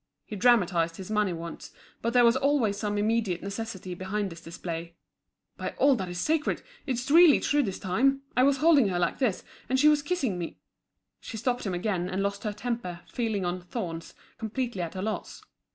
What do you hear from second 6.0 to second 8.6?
sacred, it's really true this time. I was